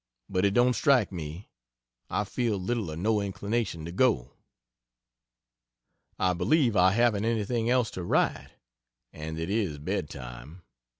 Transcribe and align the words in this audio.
But 0.27 0.45
it 0.45 0.55
don't 0.55 0.73
strike 0.73 1.11
me 1.11 1.47
I 2.09 2.23
feel 2.23 2.57
little 2.57 2.89
or 2.91 2.95
no 2.95 3.21
inclination 3.21 3.85
to 3.85 3.91
go. 3.91 4.31
I 6.17 6.33
believe 6.33 6.75
I 6.75 6.93
haven't 6.93 7.25
anything 7.25 7.69
else 7.69 7.91
to 7.91 8.03
write, 8.03 8.49
and 9.13 9.37
it 9.37 9.51
is 9.51 9.77
bed 9.77 10.09
time. 10.09 10.63